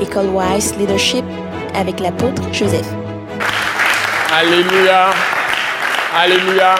[0.00, 1.24] École Wise Leadership
[1.74, 2.86] avec l'apôtre Joseph.
[4.30, 5.10] Alléluia.
[6.14, 6.74] Alléluia.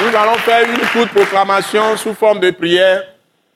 [0.00, 3.02] Nous allons faire une courte proclamation sous forme de prière.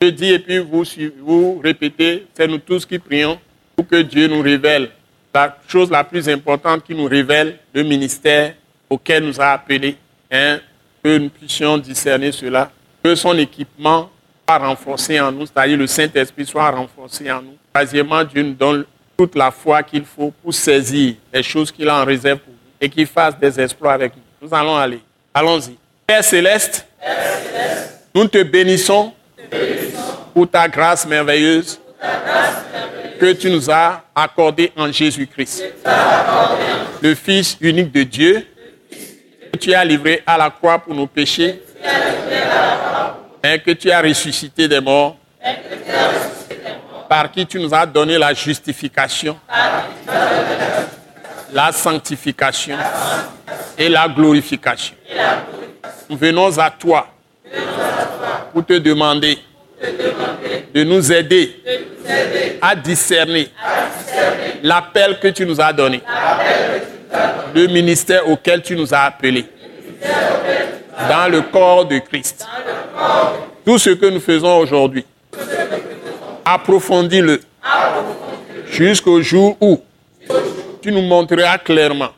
[0.03, 0.85] Je dis et puis vous,
[1.21, 2.27] vous répétez.
[2.35, 3.38] C'est nous tous qui prions
[3.77, 4.90] pour que Dieu nous révèle
[5.32, 8.54] la chose la plus importante qui nous révèle le ministère
[8.90, 9.96] auquel nous a appelés.
[10.30, 10.58] Hein,
[11.04, 12.70] que nous puissions discerner cela.
[13.02, 14.10] Que son équipement
[14.48, 17.56] soit renforcé en nous, c'est-à-dire le Saint-Esprit soit renforcé en nous.
[17.72, 18.84] Troisièmement, Dieu nous donne
[19.16, 22.59] toute la foi qu'il faut pour saisir les choses qu'il a en réserve pour nous
[22.80, 24.48] et qu'il fasse des exploits avec nous.
[24.48, 25.00] Nous allons aller.
[25.32, 25.77] Allons-y.
[26.06, 26.86] Père céleste,
[28.14, 29.12] nous te bénissons,
[30.34, 31.80] pour ta grâce merveilleuse
[33.20, 35.64] que tu nous as accordée en Jésus-Christ,
[37.00, 38.46] le Fils unique de Dieu,
[39.52, 41.62] que tu as livré à la croix pour nos péchés,
[43.44, 45.16] et que tu as ressuscité des morts,
[47.14, 49.38] par qui tu nous as donné la justification,
[51.52, 52.77] la sanctification
[53.78, 54.97] et la glorification.
[56.11, 57.06] Nous venons à toi
[58.52, 59.39] pour te demander
[60.74, 61.62] de nous aider
[62.61, 63.48] à discerner
[64.64, 66.02] l'appel que tu nous as donné,
[67.55, 69.46] le ministère auquel tu nous as appelés
[71.08, 72.44] dans le corps de Christ.
[73.64, 75.05] Tout ce que nous faisons aujourd'hui,
[76.45, 77.41] approfondis-le.
[78.70, 79.81] Jusqu'au jour où
[80.83, 82.11] tu nous montreras clairement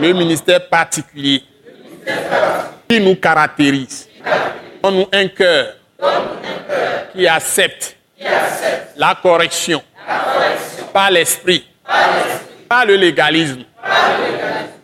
[0.00, 1.42] le ministère particulier
[2.88, 4.08] qui nous caractérise.
[4.82, 5.74] Donne-nous un cœur
[7.12, 7.96] qui accepte
[8.96, 9.82] la correction
[10.92, 11.66] par l'esprit,
[12.68, 13.64] pas le légalisme,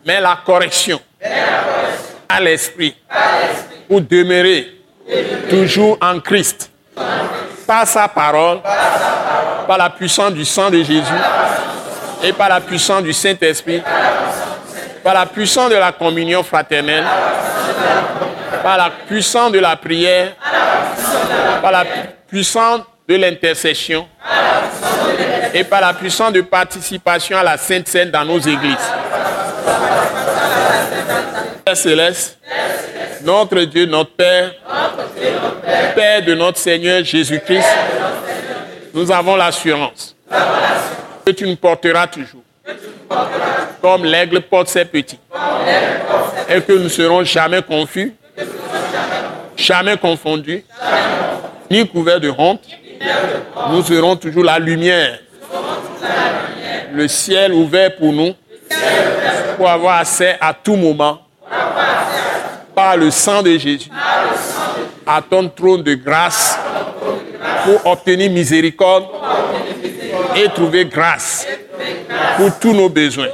[0.05, 1.01] mais la correction
[2.29, 2.95] à l'esprit.
[3.89, 4.73] Pour demeurer
[5.49, 6.71] toujours en Christ
[7.67, 8.61] par sa parole,
[9.67, 11.03] par la puissance du sang de Jésus
[12.23, 13.83] et par la puissance du Saint-Esprit,
[15.03, 17.05] par la puissance de la communion fraternelle,
[18.63, 20.33] par la puissance de la prière,
[21.61, 21.85] par la
[22.27, 24.07] puissance de l'intercession
[25.53, 28.77] et par la puissance de participation à la Sainte Seine dans nos églises.
[31.65, 32.39] Père céleste,
[33.23, 34.53] notre Dieu, notre Père,
[35.95, 37.67] Père de notre Seigneur Jésus-Christ,
[38.93, 40.15] nous avons l'assurance
[41.25, 42.43] que tu nous porteras toujours,
[43.81, 45.19] comme l'aigle porte ses petits,
[46.49, 48.15] et que nous ne serons jamais confus,
[49.57, 50.65] jamais confondus,
[51.71, 52.65] ni couverts de honte.
[53.71, 55.19] Nous serons toujours la lumière,
[56.93, 58.35] le ciel ouvert pour nous,
[59.57, 61.21] pour avoir accès à tout moment,
[62.75, 63.89] par le sang de Jésus,
[65.07, 66.59] à ton trône de grâce,
[67.65, 69.05] pour obtenir miséricorde
[70.37, 71.47] et trouver grâce
[72.37, 73.29] pour tous nos besoins.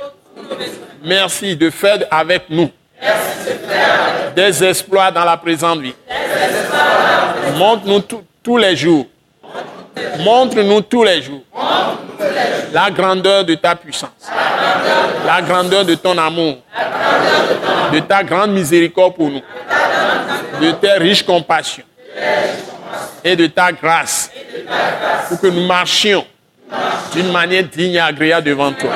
[1.05, 2.71] Merci de faire avec nous
[4.37, 5.95] des exploits dans la présente vie.
[7.57, 8.03] Montre-nous
[8.43, 9.07] tous les jours.
[10.19, 11.43] Montre-nous tous les jours
[12.73, 14.31] la grandeur de ta puissance,
[15.27, 16.59] la grandeur de ton amour,
[17.93, 19.43] de ta grande miséricorde pour nous,
[20.61, 21.85] de tes riches compassions
[23.25, 24.31] et de ta grâce
[25.29, 26.25] pour que nous marchions
[27.13, 28.91] d'une manière digne et agréable devant toi.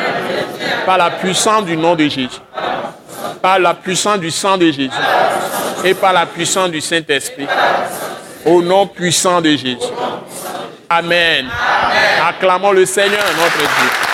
[0.86, 2.40] Par la puissance du nom de Jésus.
[3.40, 4.90] Par la puissance du sang de Jésus.
[5.84, 7.46] Et par la puissance du Saint-Esprit.
[8.44, 9.78] Au nom puissant de Jésus.
[10.88, 11.46] Amen.
[12.28, 14.13] Acclamons le Seigneur, notre Dieu.